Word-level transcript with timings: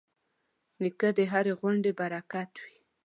نیکه 0.81 1.09
د 1.17 1.19
هرې 1.31 1.53
غونډې 1.59 1.91
برکت 1.99 2.51
وي. 2.63 2.75